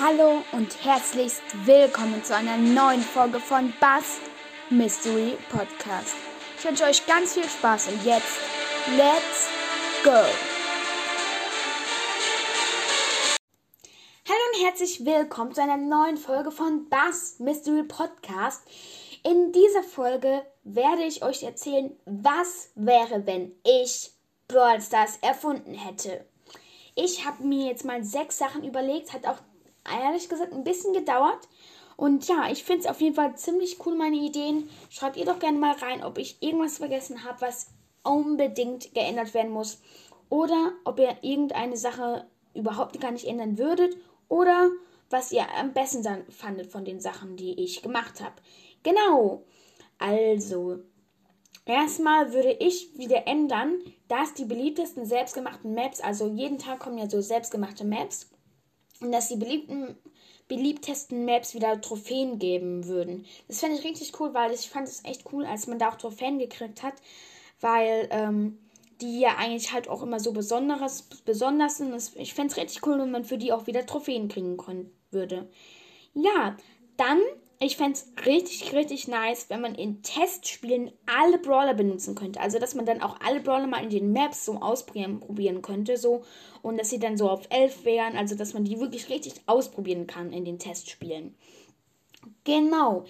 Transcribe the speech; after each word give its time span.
Hallo 0.00 0.42
und 0.50 0.84
herzlichst 0.84 1.42
willkommen 1.66 2.24
zu 2.24 2.34
einer 2.34 2.56
neuen 2.56 3.00
Folge 3.00 3.38
von 3.38 3.72
Bass 3.78 4.18
Mystery 4.68 5.36
Podcast. 5.50 6.16
Ich 6.58 6.64
wünsche 6.64 6.82
euch 6.82 7.06
ganz 7.06 7.34
viel 7.34 7.44
Spaß 7.44 7.88
und 7.88 8.04
jetzt 8.04 8.40
let's 8.96 9.48
go! 10.02 10.10
Hallo 14.28 14.40
und 14.52 14.64
herzlich 14.64 15.04
willkommen 15.04 15.54
zu 15.54 15.62
einer 15.62 15.76
neuen 15.76 16.16
Folge 16.16 16.50
von 16.50 16.88
Bass 16.88 17.38
Mystery 17.38 17.84
Podcast. 17.84 18.64
In 19.22 19.52
dieser 19.52 19.84
Folge 19.84 20.44
werde 20.64 21.04
ich 21.04 21.22
euch 21.22 21.44
erzählen, 21.44 21.96
was 22.04 22.70
wäre, 22.74 23.28
wenn 23.28 23.52
ich 23.62 24.10
Brawl 24.48 24.80
Stars 24.80 25.18
erfunden 25.22 25.74
hätte. 25.74 26.26
Ich 26.96 27.24
habe 27.24 27.44
mir 27.44 27.68
jetzt 27.68 27.84
mal 27.84 28.02
sechs 28.02 28.38
Sachen 28.38 28.64
überlegt, 28.64 29.12
hat 29.12 29.26
auch 29.26 29.38
ehrlich 29.90 30.28
gesagt 30.28 30.52
ein 30.52 30.64
bisschen 30.64 30.92
gedauert. 30.92 31.48
Und 31.96 32.26
ja, 32.26 32.50
ich 32.50 32.64
finde 32.64 32.82
es 32.82 32.86
auf 32.86 33.00
jeden 33.00 33.14
Fall 33.14 33.36
ziemlich 33.36 33.84
cool, 33.86 33.94
meine 33.94 34.16
Ideen. 34.16 34.68
Schreibt 34.90 35.16
ihr 35.16 35.24
doch 35.24 35.38
gerne 35.38 35.58
mal 35.58 35.74
rein, 35.76 36.02
ob 36.02 36.18
ich 36.18 36.42
irgendwas 36.42 36.78
vergessen 36.78 37.24
habe, 37.24 37.40
was 37.40 37.68
unbedingt 38.02 38.94
geändert 38.94 39.34
werden 39.34 39.52
muss. 39.52 39.80
Oder 40.28 40.72
ob 40.84 40.98
ihr 40.98 41.16
irgendeine 41.22 41.76
Sache 41.76 42.26
überhaupt 42.54 43.00
gar 43.00 43.12
nicht 43.12 43.26
ändern 43.26 43.58
würdet. 43.58 43.96
Oder 44.28 44.70
was 45.10 45.30
ihr 45.32 45.46
am 45.54 45.72
besten 45.72 46.02
dann 46.02 46.26
fandet 46.30 46.72
von 46.72 46.84
den 46.84 47.00
Sachen, 47.00 47.36
die 47.36 47.60
ich 47.62 47.82
gemacht 47.82 48.20
habe. 48.20 48.34
Genau. 48.82 49.44
Also, 49.98 50.80
erstmal 51.64 52.32
würde 52.32 52.56
ich 52.58 52.98
wieder 52.98 53.26
ändern, 53.26 53.78
dass 54.08 54.34
die 54.34 54.44
beliebtesten 54.44 55.06
selbstgemachten 55.06 55.72
Maps, 55.74 56.00
also 56.00 56.26
jeden 56.26 56.58
Tag 56.58 56.80
kommen 56.80 56.98
ja 56.98 57.08
so 57.08 57.20
selbstgemachte 57.20 57.84
Maps, 57.84 58.28
dass 59.12 59.28
die 59.28 59.36
beliebten, 59.36 59.96
beliebtesten 60.48 61.24
Maps 61.24 61.54
wieder 61.54 61.80
Trophäen 61.80 62.38
geben 62.38 62.86
würden. 62.86 63.26
Das 63.48 63.60
fände 63.60 63.78
ich 63.78 63.84
richtig 63.84 64.18
cool, 64.20 64.34
weil 64.34 64.52
ich 64.52 64.68
fand 64.68 64.88
es 64.88 65.04
echt 65.04 65.24
cool, 65.32 65.44
als 65.44 65.66
man 65.66 65.78
da 65.78 65.90
auch 65.90 65.96
Trophäen 65.96 66.38
gekriegt 66.38 66.82
hat, 66.82 66.94
weil 67.60 68.08
ähm, 68.10 68.58
die 69.00 69.20
ja 69.20 69.36
eigentlich 69.36 69.72
halt 69.72 69.88
auch 69.88 70.02
immer 70.02 70.20
so 70.20 70.32
besonderes, 70.32 71.08
besonders 71.24 71.78
sind. 71.78 71.94
Ich 72.16 72.34
fände 72.34 72.52
es 72.52 72.58
richtig 72.58 72.86
cool, 72.86 72.98
wenn 72.98 73.10
man 73.10 73.24
für 73.24 73.38
die 73.38 73.52
auch 73.52 73.66
wieder 73.66 73.86
Trophäen 73.86 74.28
kriegen 74.28 74.56
können, 74.56 74.90
würde. 75.10 75.48
Ja, 76.14 76.56
dann 76.96 77.20
ich 77.60 77.76
fände 77.76 77.98
es 77.98 78.26
richtig, 78.26 78.72
richtig 78.72 79.08
nice, 79.08 79.46
wenn 79.48 79.60
man 79.60 79.74
in 79.74 80.02
Testspielen 80.02 80.90
alle 81.06 81.38
Brawler 81.38 81.74
benutzen 81.74 82.14
könnte. 82.14 82.40
Also, 82.40 82.58
dass 82.58 82.74
man 82.74 82.86
dann 82.86 83.02
auch 83.02 83.20
alle 83.20 83.40
Brawler 83.40 83.66
mal 83.66 83.82
in 83.82 83.90
den 83.90 84.12
Maps 84.12 84.44
so 84.44 84.56
ausprobieren 84.56 85.62
könnte. 85.62 85.96
So. 85.96 86.24
Und 86.62 86.78
dass 86.78 86.90
sie 86.90 86.98
dann 86.98 87.16
so 87.16 87.30
auf 87.30 87.46
11 87.50 87.84
wären. 87.84 88.16
Also, 88.16 88.34
dass 88.34 88.54
man 88.54 88.64
die 88.64 88.80
wirklich 88.80 89.08
richtig 89.08 89.34
ausprobieren 89.46 90.06
kann 90.06 90.32
in 90.32 90.44
den 90.44 90.58
Testspielen. 90.58 91.34
Genau. 92.44 93.04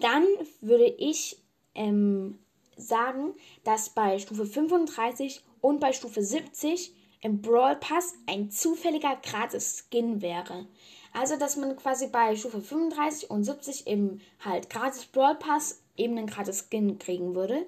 Dann 0.00 0.26
würde 0.60 0.86
ich 0.86 1.38
ähm, 1.74 2.38
sagen, 2.76 3.34
dass 3.62 3.90
bei 3.90 4.18
Stufe 4.18 4.46
35 4.46 5.40
und 5.60 5.80
bei 5.80 5.92
Stufe 5.92 6.22
70 6.22 6.94
im 7.20 7.40
Brawl 7.40 7.76
Pass 7.76 8.14
ein 8.26 8.50
zufälliger 8.50 9.16
gratis 9.22 9.86
Skin 9.88 10.20
wäre. 10.20 10.66
Also, 11.14 11.36
dass 11.36 11.56
man 11.56 11.76
quasi 11.76 12.08
bei 12.08 12.34
Stufe 12.34 12.60
35 12.60 13.30
und 13.30 13.44
70 13.44 13.86
im 13.86 14.20
halt 14.44 14.68
gratis 14.68 15.06
Brawl 15.06 15.36
Pass 15.36 15.80
eben 15.96 16.18
einen 16.18 16.26
gratis 16.26 16.66
Skin 16.68 16.98
kriegen 16.98 17.36
würde. 17.36 17.64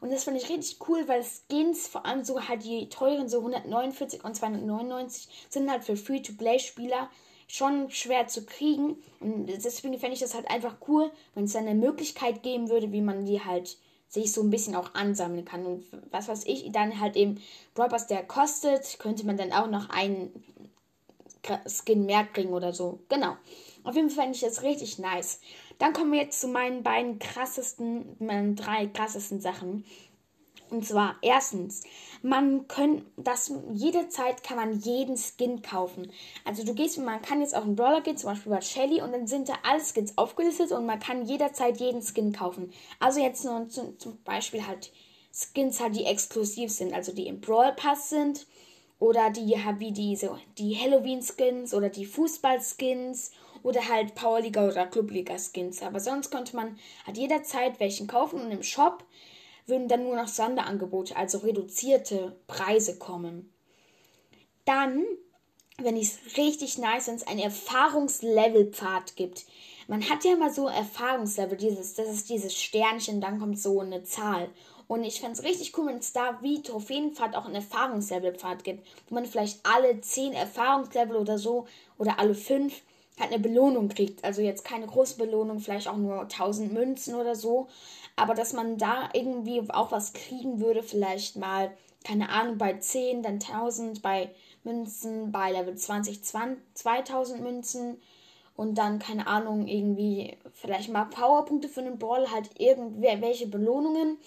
Und 0.00 0.12
das 0.12 0.22
finde 0.22 0.40
ich 0.40 0.48
richtig 0.48 0.78
cool, 0.88 1.08
weil 1.08 1.24
Skins, 1.24 1.88
vor 1.88 2.06
allem 2.06 2.22
so 2.22 2.48
halt 2.48 2.64
die 2.64 2.88
teuren, 2.88 3.28
so 3.28 3.38
149 3.38 4.24
und 4.24 4.36
299, 4.36 5.28
sind 5.48 5.68
halt 5.68 5.82
für 5.82 5.96
Free-to-Play-Spieler 5.96 7.10
schon 7.48 7.90
schwer 7.90 8.28
zu 8.28 8.46
kriegen. 8.46 9.02
Und 9.18 9.46
deswegen 9.46 9.98
fände 9.98 10.14
ich 10.14 10.20
das 10.20 10.34
halt 10.34 10.48
einfach 10.48 10.76
cool, 10.86 11.10
wenn 11.34 11.44
es 11.44 11.54
dann 11.54 11.66
eine 11.66 11.78
Möglichkeit 11.78 12.44
geben 12.44 12.68
würde, 12.68 12.92
wie 12.92 13.00
man 13.00 13.24
die 13.24 13.44
halt 13.44 13.78
sich 14.08 14.32
so 14.32 14.42
ein 14.42 14.50
bisschen 14.50 14.76
auch 14.76 14.94
ansammeln 14.94 15.44
kann. 15.44 15.66
Und 15.66 15.84
was 16.12 16.28
weiß 16.28 16.46
ich, 16.46 16.70
dann 16.70 17.00
halt 17.00 17.16
eben 17.16 17.40
Brawl 17.74 17.88
Pass, 17.88 18.06
der 18.06 18.22
kostet, 18.22 19.00
könnte 19.00 19.26
man 19.26 19.36
dann 19.36 19.52
auch 19.52 19.68
noch 19.68 19.90
einen 19.90 20.44
Skin 21.66 22.06
mehr 22.06 22.24
kriegen 22.24 22.52
oder 22.52 22.72
so. 22.72 23.00
Genau. 23.08 23.36
Auf 23.84 23.94
jeden 23.94 24.10
Fall 24.10 24.24
fände 24.24 24.36
ich 24.36 24.42
das 24.42 24.62
richtig 24.62 24.98
nice. 24.98 25.40
Dann 25.78 25.92
kommen 25.92 26.12
wir 26.12 26.20
jetzt 26.20 26.40
zu 26.40 26.48
meinen 26.48 26.82
beiden 26.82 27.18
krassesten, 27.18 28.16
meinen 28.18 28.56
drei 28.56 28.86
krassesten 28.86 29.40
Sachen. 29.40 29.84
Und 30.68 30.84
zwar 30.84 31.16
erstens, 31.22 31.84
man 32.22 32.66
kann 32.66 33.06
das 33.16 33.52
jederzeit 33.72 34.42
kann 34.42 34.56
man 34.56 34.80
jeden 34.80 35.16
Skin 35.16 35.62
kaufen. 35.62 36.10
Also 36.44 36.64
du 36.64 36.74
gehst, 36.74 36.98
man 36.98 37.22
kann 37.22 37.40
jetzt 37.40 37.54
auf 37.54 37.62
einen 37.62 37.76
Brawler 37.76 38.00
gehen, 38.00 38.16
zum 38.16 38.30
Beispiel 38.30 38.50
bei 38.50 38.60
Shelly, 38.60 39.00
und 39.00 39.12
dann 39.12 39.28
sind 39.28 39.48
da 39.48 39.54
alle 39.62 39.80
Skins 39.80 40.18
aufgelistet 40.18 40.72
und 40.72 40.84
man 40.84 40.98
kann 40.98 41.24
jederzeit 41.24 41.78
jeden 41.78 42.02
Skin 42.02 42.32
kaufen. 42.32 42.72
Also 42.98 43.20
jetzt 43.20 43.44
nur 43.44 43.68
zum, 43.68 43.96
zum 44.00 44.20
Beispiel 44.24 44.66
halt 44.66 44.90
Skins 45.32 45.80
halt, 45.80 45.94
die 45.94 46.04
exklusiv 46.04 46.72
sind, 46.72 46.92
also 46.92 47.12
die 47.12 47.28
im 47.28 47.40
Brawl 47.40 47.72
Pass 47.76 48.08
sind 48.08 48.46
oder 48.98 49.30
die 49.30 49.56
wie 49.78 49.92
diese, 49.92 50.38
die 50.58 50.76
Halloween-Skins 50.76 51.74
oder 51.74 51.88
die 51.88 52.06
Fußball-Skins 52.06 53.32
oder 53.62 53.88
halt 53.88 54.14
Powerliga 54.14 54.66
oder 54.66 54.86
Clubliga-Skins. 54.86 55.82
Aber 55.82 56.00
sonst 56.00 56.30
konnte 56.30 56.56
man 56.56 56.78
halt 57.06 57.18
jederzeit 57.18 57.80
welchen 57.80 58.06
kaufen 58.06 58.40
und 58.40 58.50
im 58.50 58.62
Shop 58.62 59.04
würden 59.66 59.88
dann 59.88 60.04
nur 60.04 60.16
noch 60.16 60.28
Sonderangebote, 60.28 61.16
also 61.16 61.38
reduzierte 61.38 62.36
Preise 62.46 62.98
kommen. 62.98 63.52
Dann, 64.64 65.04
wenn 65.78 65.96
ich 65.96 66.08
es 66.08 66.36
richtig 66.36 66.78
nice, 66.78 67.08
wenn 67.08 67.16
es 67.16 67.26
einen 67.26 67.40
Erfahrungslevel-Pfad 67.40 69.16
gibt. 69.16 69.44
Man 69.88 70.08
hat 70.08 70.24
ja 70.24 70.32
immer 70.32 70.50
so 70.52 70.68
Erfahrungslevel, 70.68 71.56
dieses, 71.56 71.94
das 71.94 72.08
ist 72.08 72.28
dieses 72.28 72.54
Sternchen, 72.54 73.20
dann 73.20 73.38
kommt 73.38 73.58
so 73.58 73.80
eine 73.80 74.02
Zahl. 74.02 74.48
Und 74.88 75.04
ich 75.04 75.20
fände 75.20 75.34
es 75.34 75.44
richtig 75.44 75.76
cool, 75.76 75.86
wenn 75.86 75.98
es 75.98 76.12
da 76.12 76.38
wie 76.42 76.62
Trophäenpfad 76.62 77.34
auch 77.34 77.46
einen 77.46 77.56
Erfahrungslevelpfad 77.56 78.64
gibt, 78.64 78.86
wo 79.08 79.14
man 79.14 79.26
vielleicht 79.26 79.60
alle 79.64 80.00
10 80.00 80.32
Erfahrungslevel 80.32 81.16
oder 81.16 81.38
so 81.38 81.66
oder 81.98 82.18
alle 82.18 82.34
5 82.34 82.72
halt 83.18 83.32
eine 83.32 83.40
Belohnung 83.40 83.88
kriegt. 83.88 84.24
Also 84.24 84.42
jetzt 84.42 84.64
keine 84.64 84.86
große 84.86 85.16
Belohnung, 85.16 85.60
vielleicht 85.60 85.88
auch 85.88 85.96
nur 85.96 86.20
1000 86.22 86.72
Münzen 86.72 87.14
oder 87.14 87.34
so. 87.34 87.68
Aber 88.14 88.34
dass 88.34 88.52
man 88.52 88.78
da 88.78 89.08
irgendwie 89.12 89.62
auch 89.70 89.92
was 89.92 90.12
kriegen 90.12 90.60
würde, 90.60 90.82
vielleicht 90.82 91.36
mal, 91.36 91.72
keine 92.04 92.28
Ahnung, 92.30 92.58
bei 92.58 92.74
10, 92.74 93.22
dann 93.22 93.34
1000 93.34 94.02
bei 94.02 94.30
Münzen, 94.64 95.32
bei 95.32 95.52
Level 95.52 95.76
20, 95.76 96.22
20 96.24 96.58
2000 96.74 97.42
Münzen 97.42 98.00
und 98.56 98.76
dann, 98.76 98.98
keine 98.98 99.26
Ahnung, 99.26 99.66
irgendwie 99.66 100.36
vielleicht 100.52 100.90
mal 100.90 101.04
Powerpunkte 101.04 101.68
für 101.68 101.80
einen 101.80 101.98
Ball, 101.98 102.30
halt 102.30 102.50
irgendwelche 102.58 103.46
Belohnungen. 103.46 104.18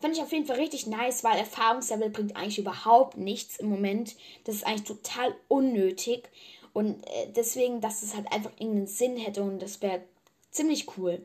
Fand 0.00 0.16
ich 0.16 0.22
auf 0.22 0.32
jeden 0.32 0.46
Fall 0.46 0.56
richtig 0.56 0.86
nice, 0.86 1.24
weil 1.24 1.38
Erfahrungslevel 1.38 2.10
bringt 2.10 2.36
eigentlich 2.36 2.58
überhaupt 2.58 3.16
nichts 3.16 3.56
im 3.56 3.68
Moment. 3.68 4.16
Das 4.44 4.56
ist 4.56 4.66
eigentlich 4.66 4.84
total 4.84 5.34
unnötig. 5.48 6.28
Und 6.72 7.04
äh, 7.06 7.28
deswegen, 7.34 7.80
dass 7.80 8.02
es 8.02 8.14
halt 8.14 8.30
einfach 8.32 8.50
irgendeinen 8.58 8.86
Sinn 8.86 9.16
hätte 9.16 9.42
und 9.42 9.60
das 9.60 9.80
wäre 9.80 10.02
ziemlich 10.50 10.96
cool. 10.96 11.24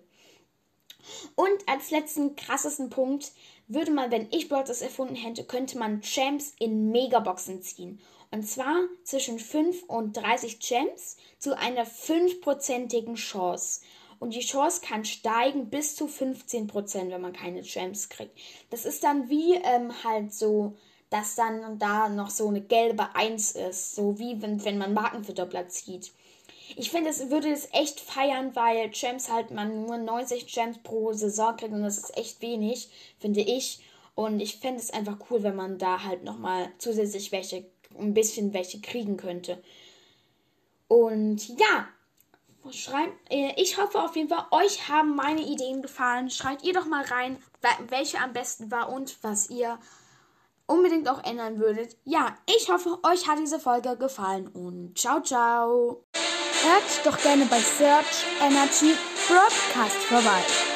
Und 1.35 1.67
als 1.67 1.91
letzten 1.91 2.35
krassesten 2.35 2.89
Punkt 2.89 3.31
würde 3.67 3.91
man, 3.91 4.11
wenn 4.11 4.27
ich 4.31 4.49
Brawl 4.49 4.63
erfunden 4.63 5.15
hätte, 5.15 5.43
könnte 5.43 5.77
man 5.77 6.01
Champs 6.01 6.53
in 6.59 6.91
Megaboxen 6.91 7.61
ziehen. 7.61 7.99
Und 8.31 8.43
zwar 8.43 8.77
zwischen 9.03 9.39
5 9.39 9.83
und 9.83 10.13
30 10.13 10.59
Champs 10.59 11.17
zu 11.39 11.57
einer 11.57 11.85
5%igen 11.85 13.15
Chance. 13.15 13.81
Und 14.19 14.35
die 14.35 14.41
Chance 14.41 14.81
kann 14.81 15.05
steigen 15.05 15.69
bis 15.69 15.95
zu 15.95 16.05
15%, 16.05 17.09
wenn 17.09 17.21
man 17.21 17.33
keine 17.33 17.63
Champs 17.63 18.09
kriegt. 18.09 18.37
Das 18.69 18.85
ist 18.85 19.03
dann 19.03 19.29
wie 19.29 19.55
ähm, 19.55 19.91
halt 20.03 20.33
so, 20.33 20.75
dass 21.09 21.35
dann 21.35 21.79
da 21.79 22.09
noch 22.09 22.29
so 22.29 22.47
eine 22.49 22.61
gelbe 22.61 23.15
1 23.15 23.53
ist. 23.53 23.95
So 23.95 24.19
wie 24.19 24.41
wenn, 24.41 24.63
wenn 24.63 24.77
man 24.77 24.93
Markenverdoppler 24.93 25.69
zieht. 25.69 26.11
Ich 26.75 26.91
finde, 26.91 27.09
es 27.09 27.31
würde 27.31 27.51
es 27.51 27.69
echt 27.71 27.99
feiern, 27.99 28.55
weil 28.55 28.91
Champs 28.91 29.31
halt 29.31 29.49
man 29.49 29.85
nur 29.85 29.97
90 29.97 30.45
Champs 30.45 30.77
pro 30.83 31.13
Saison 31.13 31.55
kriegt 31.57 31.73
und 31.73 31.81
das 31.81 31.97
ist 31.97 32.15
echt 32.15 32.41
wenig, 32.41 32.89
finde 33.17 33.41
ich. 33.41 33.79
Und 34.13 34.39
ich 34.39 34.57
fände 34.57 34.79
es 34.79 34.91
einfach 34.91 35.17
cool, 35.29 35.43
wenn 35.43 35.55
man 35.55 35.77
da 35.77 36.03
halt 36.03 36.23
nochmal 36.23 36.71
zusätzlich 36.77 37.31
welche, 37.31 37.65
ein 37.97 38.13
bisschen 38.13 38.53
welche 38.53 38.81
kriegen 38.81 39.17
könnte. 39.17 39.61
Und 40.87 41.47
ja, 41.59 41.87
schreibt, 42.71 43.31
äh, 43.31 43.53
ich 43.57 43.77
hoffe 43.77 44.01
auf 44.01 44.15
jeden 44.15 44.29
Fall, 44.29 44.45
euch 44.51 44.89
haben 44.89 45.15
meine 45.15 45.41
Ideen 45.41 45.81
gefallen. 45.81 46.29
Schreibt 46.29 46.63
ihr 46.63 46.73
doch 46.73 46.85
mal 46.85 47.03
rein, 47.05 47.41
welche 47.87 48.19
am 48.19 48.33
besten 48.33 48.71
war 48.71 48.91
und 48.91 49.17
was 49.23 49.49
ihr 49.49 49.79
unbedingt 50.65 51.09
auch 51.09 51.23
ändern 51.23 51.59
würdet. 51.59 51.97
Ja, 52.05 52.37
ich 52.45 52.69
hoffe, 52.69 52.99
euch 53.03 53.27
hat 53.27 53.39
diese 53.39 53.59
Folge 53.59 53.97
gefallen 53.97 54.47
und 54.47 54.97
ciao, 54.97 55.21
ciao. 55.21 56.03
Hört 56.61 57.05
doch 57.05 57.21
gerne 57.21 57.45
bei 57.45 57.59
Search 57.59 58.25
Energy 58.41 58.93
Broadcast 59.27 59.97
vorbei. 59.97 60.68